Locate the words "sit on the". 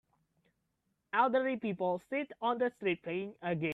2.09-2.71